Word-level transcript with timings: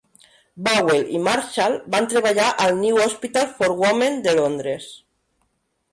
Bovell 0.67 1.11
i 1.17 1.21
Marshall 1.25 1.77
van 1.95 2.09
treballar 2.15 2.47
al 2.65 2.73
New 2.79 2.99
Hospital 3.03 3.53
for 3.61 3.73
Women 3.85 4.19
de 4.29 4.35
Londres. 4.41 4.93